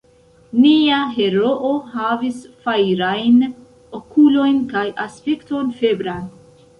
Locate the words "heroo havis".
1.17-2.39